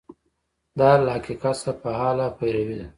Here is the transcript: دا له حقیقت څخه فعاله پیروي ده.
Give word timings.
دا 0.79 0.91
له 1.03 1.09
حقیقت 1.17 1.55
څخه 1.63 1.79
فعاله 1.81 2.27
پیروي 2.37 2.75
ده. 2.79 2.87